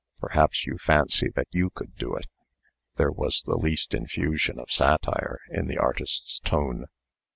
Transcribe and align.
Perhaps 0.19 0.65
you 0.65 0.79
fancy 0.79 1.29
that 1.35 1.47
you 1.51 1.69
could 1.69 1.95
do 1.95 2.15
it." 2.15 2.25
There 2.95 3.11
was 3.11 3.43
the 3.43 3.53
least 3.53 3.93
infusion 3.93 4.57
of 4.59 4.71
satire 4.71 5.39
in 5.51 5.67
the 5.67 5.77
artist's 5.77 6.39
tone. 6.43 6.87